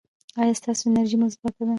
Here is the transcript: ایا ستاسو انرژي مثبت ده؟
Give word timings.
ایا 0.41 0.53
ستاسو 0.59 0.83
انرژي 0.89 1.17
مثبت 1.23 1.53
ده؟ 1.57 1.65